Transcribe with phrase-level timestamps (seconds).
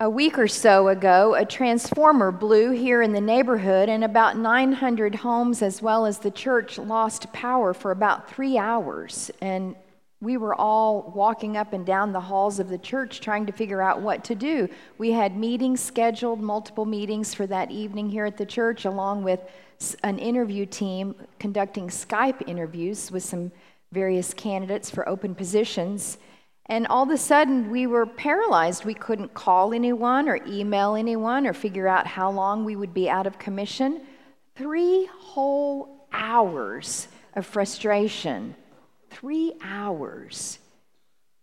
[0.00, 5.16] A week or so ago, a transformer blew here in the neighborhood, and about 900
[5.16, 9.28] homes, as well as the church, lost power for about three hours.
[9.40, 9.74] And
[10.20, 13.82] we were all walking up and down the halls of the church trying to figure
[13.82, 14.68] out what to do.
[14.98, 19.40] We had meetings scheduled, multiple meetings for that evening here at the church, along with
[20.04, 23.50] an interview team conducting Skype interviews with some
[23.90, 26.18] various candidates for open positions.
[26.68, 28.84] And all of a sudden, we were paralyzed.
[28.84, 33.08] We couldn't call anyone or email anyone or figure out how long we would be
[33.08, 34.02] out of commission.
[34.54, 38.54] Three whole hours of frustration.
[39.10, 40.58] Three hours.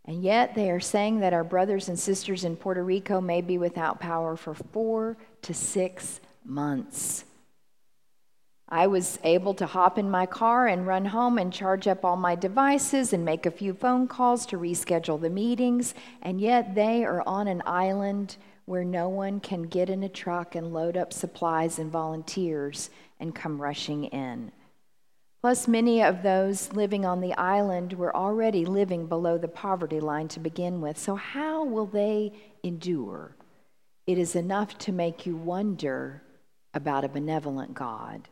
[0.06, 3.58] And yet, they are saying that our brothers and sisters in Puerto Rico may be
[3.58, 7.25] without power for four to six months.
[8.76, 12.18] I was able to hop in my car and run home and charge up all
[12.18, 17.06] my devices and make a few phone calls to reschedule the meetings, and yet they
[17.06, 21.14] are on an island where no one can get in a truck and load up
[21.14, 24.52] supplies and volunteers and come rushing in.
[25.42, 30.28] Plus, many of those living on the island were already living below the poverty line
[30.28, 33.38] to begin with, so how will they endure?
[34.06, 36.22] It is enough to make you wonder
[36.74, 38.28] about a benevolent God.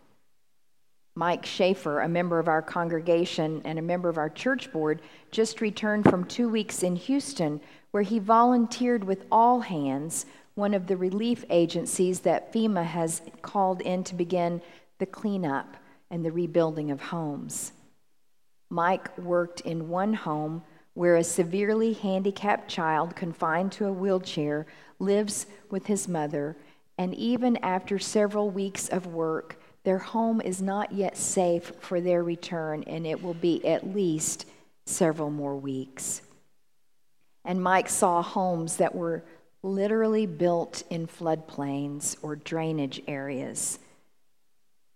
[1.15, 5.61] Mike Schaefer, a member of our congregation and a member of our church board, just
[5.61, 7.61] returned from two weeks in Houston,
[7.91, 10.25] where he volunteered with All Hands,
[10.55, 14.61] one of the relief agencies that FEMA has called in to begin
[14.97, 15.77] the cleanup
[16.09, 17.73] and the rebuilding of homes.
[18.69, 20.63] Mike worked in one home
[20.95, 24.65] where a severely handicapped child confined to a wheelchair
[24.99, 26.55] lives with his mother,
[26.97, 32.23] and even after several weeks of work, their home is not yet safe for their
[32.23, 34.45] return, and it will be at least
[34.85, 36.21] several more weeks.
[37.45, 39.23] And Mike saw homes that were
[39.61, 43.79] literally built in floodplains or drainage areas.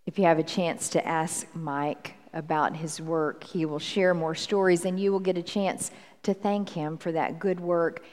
[0.06, 4.36] If you have a chance to ask Mike about his work, he will share more
[4.36, 5.92] stories, and you will get a chance
[6.24, 8.04] to thank him for that good work.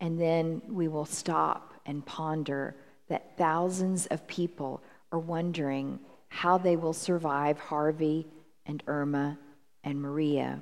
[0.00, 2.74] And then we will stop and ponder
[3.08, 8.26] that thousands of people are wondering how they will survive Harvey
[8.66, 9.38] and Irma
[9.82, 10.60] and Maria.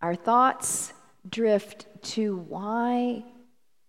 [0.00, 0.92] Our thoughts
[1.28, 3.24] drift to why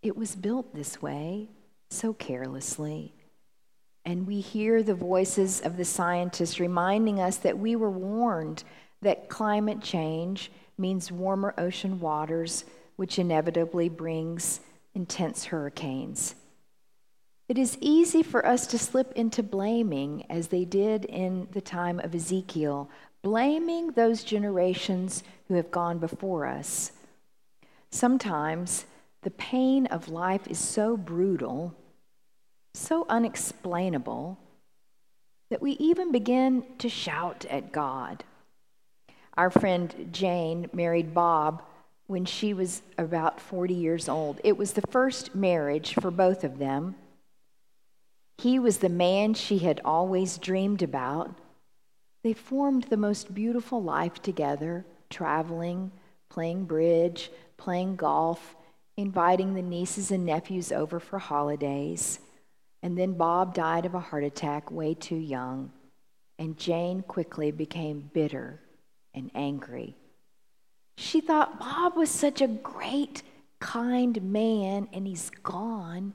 [0.02, 1.50] it was built this way
[1.90, 3.14] so carelessly.
[4.06, 8.64] And we hear the voices of the scientists reminding us that we were warned
[9.02, 14.62] that climate change means warmer ocean waters, which inevitably brings
[14.94, 16.36] intense hurricanes.
[17.48, 22.00] It is easy for us to slip into blaming, as they did in the time
[22.00, 22.90] of Ezekiel,
[23.22, 26.92] blaming those generations who have gone before us.
[27.92, 28.86] Sometimes
[29.22, 31.76] the pain of life is so brutal,
[32.74, 34.40] so unexplainable,
[35.50, 38.24] that we even begin to shout at God.
[39.38, 41.62] Our friend Jane married Bob
[42.08, 44.42] when she was about 40 years old.
[44.44, 46.96] It was the first marriage for both of them.
[48.38, 51.36] He was the man she had always dreamed about.
[52.24, 55.92] They formed the most beautiful life together, traveling,
[56.30, 58.56] playing bridge, playing golf,
[58.98, 62.20] inviting the nieces and nephews over for holidays.
[62.82, 65.72] And then Bob died of a heart attack way too young,
[66.38, 68.60] and Jane quickly became bitter
[69.14, 69.96] and angry.
[70.98, 73.24] She thought Bob was such a great,
[73.60, 76.14] kind man, and he's gone.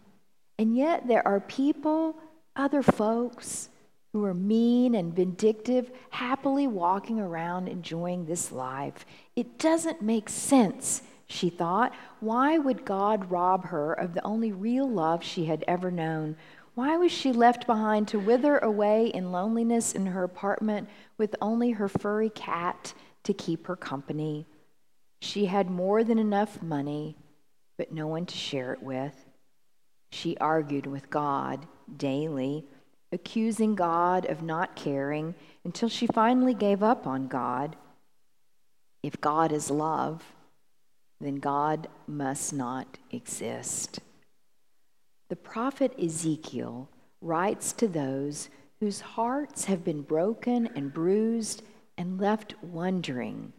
[0.61, 2.17] And yet, there are people,
[2.55, 3.71] other folks,
[4.13, 9.07] who are mean and vindictive, happily walking around enjoying this life.
[9.35, 11.95] It doesn't make sense, she thought.
[12.21, 16.37] Why would God rob her of the only real love she had ever known?
[16.75, 21.71] Why was she left behind to wither away in loneliness in her apartment with only
[21.71, 22.93] her furry cat
[23.25, 24.45] to keep her company?
[25.23, 27.17] She had more than enough money,
[27.79, 29.30] but no one to share it with.
[30.11, 31.67] She argued with God
[31.97, 32.65] daily,
[33.13, 35.35] accusing God of not caring
[35.65, 37.77] until she finally gave up on God.
[39.03, 40.23] If God is love,
[41.21, 44.01] then God must not exist.
[45.29, 46.89] The prophet Ezekiel
[47.21, 48.49] writes to those
[48.81, 51.63] whose hearts have been broken and bruised
[51.97, 53.53] and left wondering.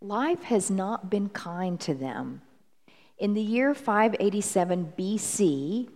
[0.00, 2.42] Life has not been kind to them.
[3.18, 5.88] In the year 587 BC,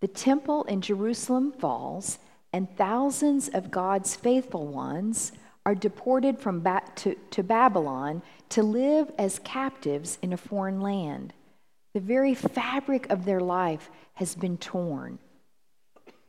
[0.00, 2.18] the temple in Jerusalem falls,
[2.52, 5.32] and thousands of God's faithful ones
[5.64, 11.32] are deported from ba- to, to Babylon to live as captives in a foreign land.
[11.92, 15.18] The very fabric of their life has been torn.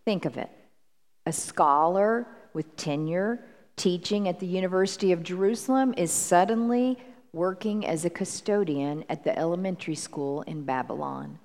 [0.06, 0.50] Think of it
[1.26, 3.44] a scholar with tenure
[3.76, 6.98] teaching at the University of Jerusalem is suddenly
[7.34, 11.40] working as a custodian at the elementary school in Babylon.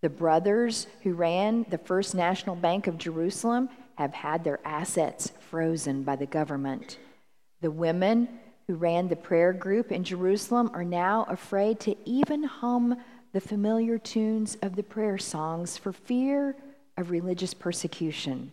[0.00, 6.02] The brothers who ran the First National Bank of Jerusalem have had their assets frozen
[6.02, 6.98] by the government.
[7.60, 8.28] The women
[8.66, 12.96] who ran the prayer group in Jerusalem are now afraid to even hum
[13.32, 16.56] the familiar tunes of the prayer songs for fear
[16.96, 18.52] of religious persecution.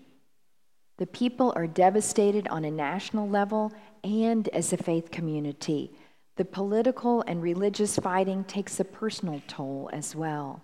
[0.97, 3.71] The people are devastated on a national level
[4.03, 5.91] and as a faith community.
[6.37, 10.61] The political and religious fighting takes a personal toll as well.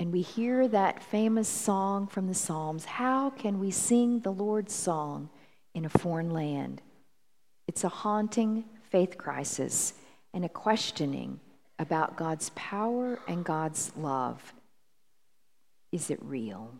[0.00, 4.74] And we hear that famous song from the Psalms How can we sing the Lord's
[4.74, 5.28] song
[5.74, 6.82] in a foreign land?
[7.66, 9.94] It's a haunting faith crisis
[10.32, 11.40] and a questioning
[11.78, 14.52] about God's power and God's love.
[15.92, 16.72] Is it real?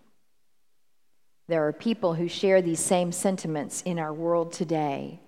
[1.46, 5.20] There are people who share these same sentiments in our world today.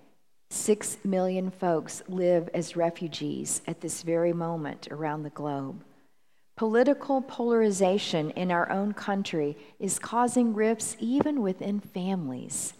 [0.53, 5.81] Six million folks live as refugees at this very moment around the globe.
[6.57, 12.73] Political polarization in our own country is causing rifts even within families.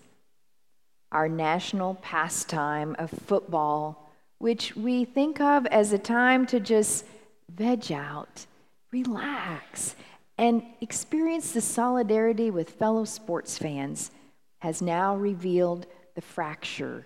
[1.14, 7.06] Our national pastime of football, which we think of as a time to just
[7.50, 8.48] veg out,
[8.92, 9.96] relax,
[10.38, 14.12] and experience the solidarity with fellow sports fans,
[14.60, 17.06] has now revealed the fracture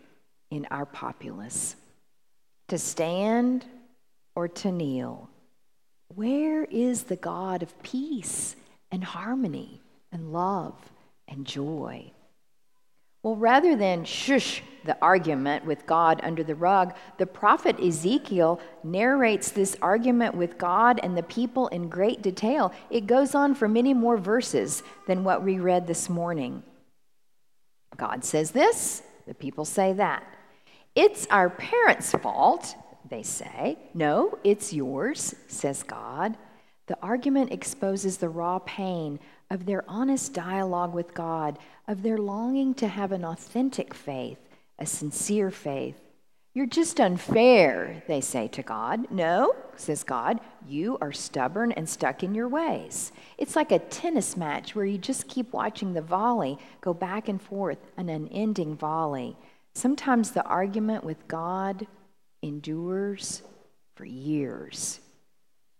[0.49, 1.75] in our populace.
[2.69, 3.65] To stand
[4.35, 5.29] or to kneel
[6.13, 8.55] where is the God of peace
[8.91, 9.81] and harmony
[10.11, 10.75] and love
[11.27, 12.11] and joy?
[13.23, 19.49] Well, rather than shush the argument with God under the rug, the prophet Ezekiel narrates
[19.49, 22.71] this argument with God and the people in great detail.
[22.91, 26.61] It goes on for many more verses than what we read this morning.
[27.97, 30.23] God says this, the people say that.
[30.95, 32.75] It's our parents' fault
[33.09, 33.77] they say.
[33.93, 36.37] No, it's yours, says God.
[36.87, 39.19] The argument exposes the raw pain
[39.49, 44.39] of their honest dialogue with God, of their longing to have an authentic faith,
[44.79, 45.99] a sincere faith.
[46.55, 49.11] You're just unfair, they say to God.
[49.11, 53.11] No, says God, you are stubborn and stuck in your ways.
[53.37, 57.41] It's like a tennis match where you just keep watching the volley go back and
[57.41, 59.35] forth, an unending volley.
[59.73, 61.87] Sometimes the argument with God
[62.41, 63.41] endures
[63.95, 65.01] for years.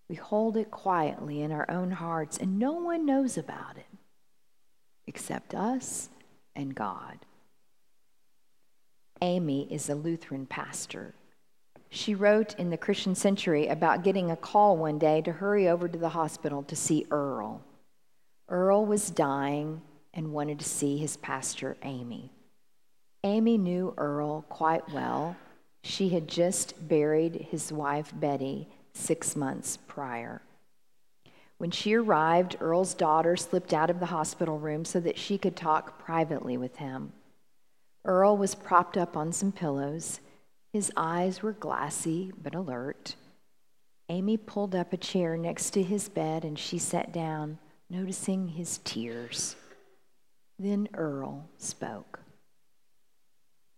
[0.10, 3.88] We hold it quietly in our own hearts, and no one knows about it
[5.08, 6.10] except us
[6.54, 7.25] and God.
[9.22, 11.14] Amy is a Lutheran pastor.
[11.90, 15.88] She wrote in the Christian Century about getting a call one day to hurry over
[15.88, 17.62] to the hospital to see Earl.
[18.50, 19.82] Earl was dying
[20.14, 22.32] and wanted to see his pastor, Amy.
[23.24, 25.36] Amy knew Earl quite well
[25.86, 30.42] she had just buried his wife, Betty, six months prior.
[31.60, 35.56] When she arrived, Earl's daughter slipped out of the hospital room so that she could
[35.56, 37.14] talk privately with him.
[38.06, 40.20] Earl was propped up on some pillows.
[40.72, 43.16] His eyes were glassy but alert.
[44.10, 47.58] Amy pulled up a chair next to his bed and she sat down,
[47.90, 49.56] noticing his tears.
[50.60, 52.20] Then Earl spoke.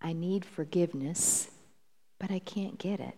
[0.02, 1.50] I need forgiveness
[2.20, 3.16] but I can't get it.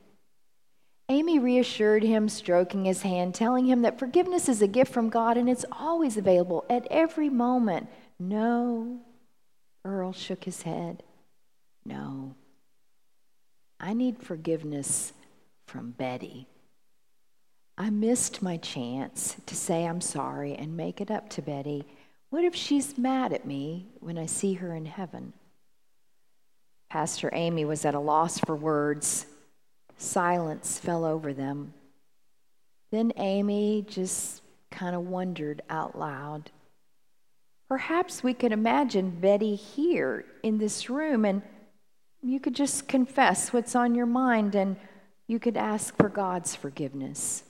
[1.08, 5.38] Amy reassured him, stroking his hand, telling him that forgiveness is a gift from God
[5.38, 7.88] and it's always available at every moment.
[8.20, 9.00] No.
[9.86, 11.04] Earl shook his head.
[11.86, 12.36] No.
[13.80, 15.14] I need forgiveness
[15.66, 16.48] from Betty.
[17.78, 21.86] I missed my chance to say I'm sorry and make it up to Betty.
[22.30, 25.34] What if she's mad at me when I see her in heaven?
[26.90, 29.28] Pastor Amy was at a loss for words.
[29.98, 31.74] Silence fell over them.
[32.92, 36.52] Then Amy just kind of wondered out loud.
[37.70, 41.44] Perhaps we could imagine Betty here in this room and
[42.22, 44.76] you could just confess what's on your mind and
[45.28, 47.44] you could ask for God's forgiveness.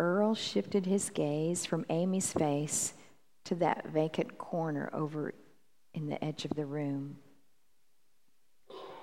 [0.00, 2.94] Earl shifted his gaze from Amy's face
[3.44, 5.34] to that vacant corner over
[5.94, 7.18] in the edge of the room.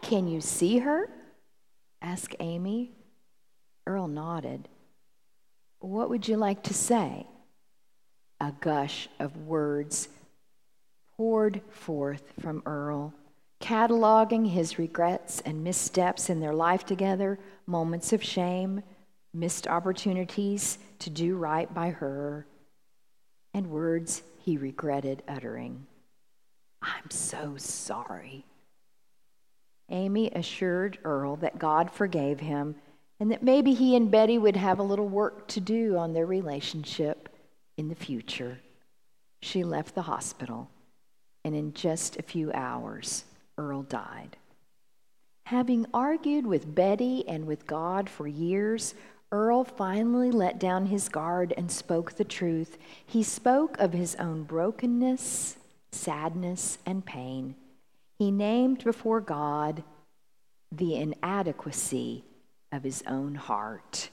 [0.01, 1.09] Can you see her?
[2.01, 2.91] asked Amy.
[3.87, 4.67] Earl nodded.
[5.79, 7.25] What would you like to say?
[8.41, 10.09] A gush of words
[11.15, 13.13] poured forth from Earl,
[13.59, 18.81] cataloging his regrets and missteps in their life together, moments of shame,
[19.31, 22.47] missed opportunities to do right by her,
[23.53, 25.85] and words he regretted uttering.
[26.81, 28.43] I'm so sorry.
[29.89, 32.73] Amy assured Earl that God forgave him
[33.19, 36.25] and that maybe he and Betty would have a little work to do on their
[36.25, 37.29] relationship
[37.81, 38.59] in the future.
[39.41, 40.69] She left the hospital,
[41.43, 43.25] and in just a few hours,
[43.57, 44.37] Earl died.
[45.45, 48.93] Having argued with Betty and with God for years,
[49.31, 52.77] Earl finally let down his guard and spoke the truth.
[53.03, 55.57] He spoke of his own brokenness,
[55.91, 57.55] sadness, and pain.
[58.19, 59.83] He named before God
[60.71, 62.25] the inadequacy
[62.71, 64.11] of his own heart.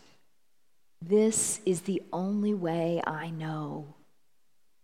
[1.01, 3.95] This is the only way I know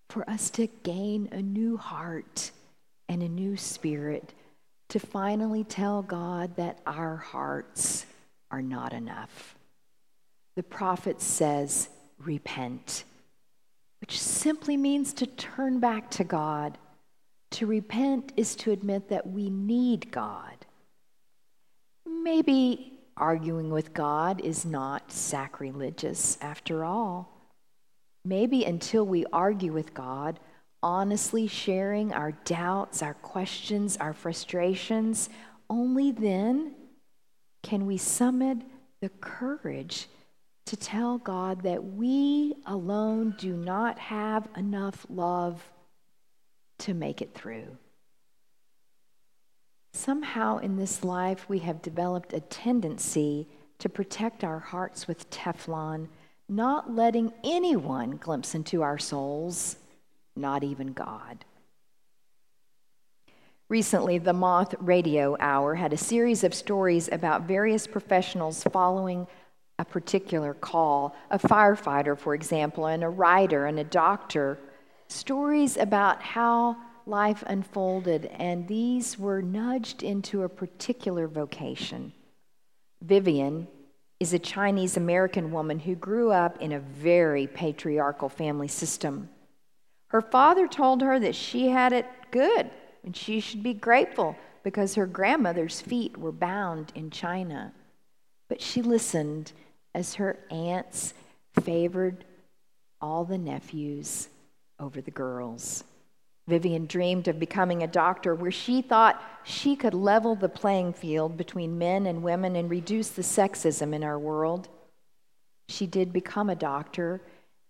[0.09, 2.53] for us to gain a new heart
[3.09, 4.33] and a new spirit,
[4.89, 8.07] to finally tell God that our hearts
[8.51, 9.57] are not enough.
[10.55, 13.05] The prophet says, repent,
[14.01, 16.79] which simply means to turn back to God.
[17.53, 20.65] To repent is to admit that we need God.
[22.07, 27.31] Maybe arguing with God is not sacrilegious after all.
[28.25, 30.41] Maybe until we argue with God,
[30.83, 35.29] honestly sharing our doubts, our questions, our frustrations,
[35.71, 36.75] only then
[37.63, 38.65] can we summon
[39.01, 40.09] the courage
[40.67, 45.63] to tell God that we alone do not have enough love
[46.79, 47.77] to make it through.
[49.97, 53.47] Somehow in this life, we have developed a tendency
[53.79, 56.09] to protect our hearts with Teflon,
[56.49, 59.77] not letting anyone glimpse into our souls,
[60.35, 61.45] not even God.
[63.69, 69.29] Recently, the Moth Radio Hour had a series of stories about various professionals following
[69.79, 74.59] a particular call a firefighter, for example, and a writer and a doctor.
[75.07, 82.13] Stories about how life unfolded, and these were nudged into a particular vocation.
[83.03, 83.69] Vivian
[84.21, 89.29] is a Chinese American woman who grew up in a very patriarchal family system.
[90.09, 92.71] Her father told her that she had it good
[93.05, 97.73] and she should be grateful because her grandmother's feet were bound in China.
[98.49, 99.53] But she listened
[99.95, 101.13] as her aunts
[101.61, 102.25] favored
[103.01, 104.29] all the nephews
[104.81, 105.85] over the girls.
[106.47, 111.37] Vivian dreamed of becoming a doctor where she thought she could level the playing field
[111.37, 114.69] between men and women and reduce the sexism in our world.
[115.69, 117.23] She did become a doctor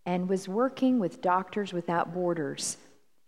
[0.04, 2.76] and was working with Doctors Without Borders.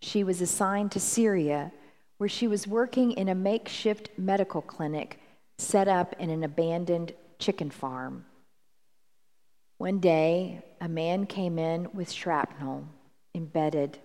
[0.01, 1.71] She was assigned to Syria,
[2.17, 5.19] where she was working in a makeshift medical clinic
[5.57, 8.25] set up in an abandoned chicken farm.
[9.77, 12.85] One day, a man came in with shrapnel
[13.33, 13.99] embedded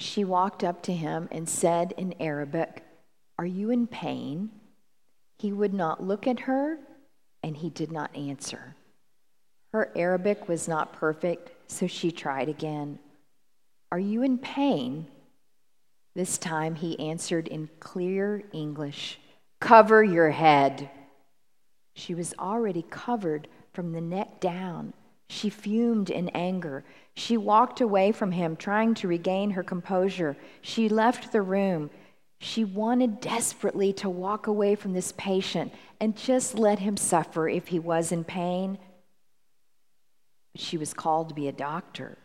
[0.00, 2.82] she walked up to him and said in Arabic,
[3.38, 4.50] Are you in pain?
[5.38, 6.78] He would not look at her
[7.42, 8.76] and he did not answer.
[9.72, 12.98] Her Arabic was not perfect, so she tried again.
[13.92, 15.06] Are you in pain?
[16.14, 19.18] This time he answered in clear English
[19.60, 20.88] Cover your head.
[21.94, 24.94] She was already covered from the neck down.
[25.30, 26.84] She fumed in anger.
[27.14, 30.36] She walked away from him, trying to regain her composure.
[30.60, 31.90] She left the room.
[32.40, 37.68] She wanted desperately to walk away from this patient and just let him suffer if
[37.68, 38.76] he was in pain.
[40.52, 42.18] But she was called to be a doctor.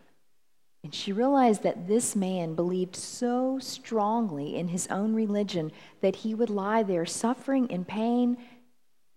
[0.82, 5.70] And she realized that this man believed so strongly in his own religion
[6.00, 8.36] that he would lie there suffering in pain,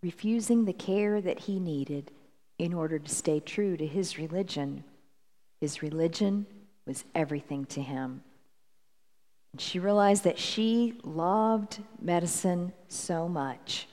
[0.03, 2.11] refusing the care that he needed
[2.59, 4.83] in order to stay true to his religion.
[5.61, 6.45] His religion
[6.85, 8.21] was everything to him.
[9.53, 13.87] And she realized that she loved medicine so much,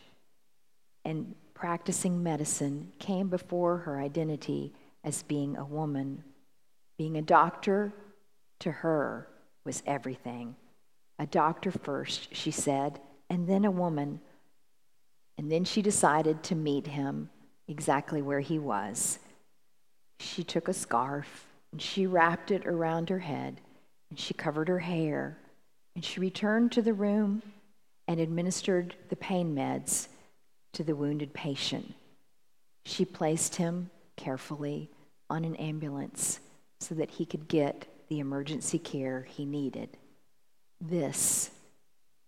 [1.04, 6.22] and practicing medicine came before her identity as being a woman.
[6.98, 7.94] Being a doctor
[8.58, 9.28] to her
[9.64, 10.56] was everything.
[11.18, 14.20] A doctor first, she said, and then a woman.
[15.38, 17.30] And then she decided to meet him
[17.68, 19.18] exactly where he was.
[20.18, 23.60] She took a scarf and she wrapped it around her head
[24.10, 25.38] and she covered her hair
[25.94, 27.42] and she returned to the room
[28.08, 30.08] and administered the pain meds
[30.72, 31.94] to the wounded patient.
[32.84, 34.90] She placed him carefully
[35.28, 36.40] on an ambulance
[36.80, 39.88] so that he could get the emergency care he needed.
[40.80, 41.50] This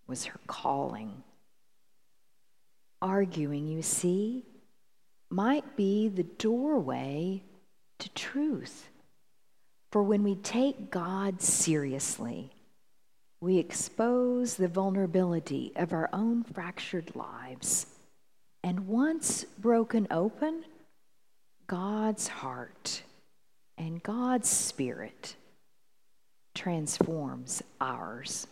[0.07, 1.23] was her calling.
[3.01, 4.45] Arguing, you see,
[5.31, 7.43] might be the doorway
[7.99, 8.89] to truth.
[9.91, 12.51] For when we take God seriously,
[13.41, 17.87] we expose the vulnerability of our own fractured lives.
[18.63, 20.65] And once broken open,
[21.67, 23.03] God's heart
[23.77, 25.37] and God's spirit
[26.55, 28.47] transforms ours.